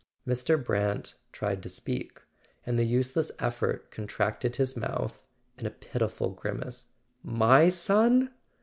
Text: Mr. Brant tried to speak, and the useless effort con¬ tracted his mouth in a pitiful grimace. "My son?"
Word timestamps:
Mr. 0.27 0.57
Brant 0.57 1.13
tried 1.31 1.61
to 1.61 1.69
speak, 1.69 2.21
and 2.65 2.79
the 2.79 2.85
useless 2.85 3.31
effort 3.37 3.91
con¬ 3.91 4.07
tracted 4.07 4.55
his 4.55 4.75
mouth 4.75 5.21
in 5.59 5.67
a 5.67 5.69
pitiful 5.69 6.31
grimace. 6.33 6.93
"My 7.21 7.69
son?" 7.69 8.31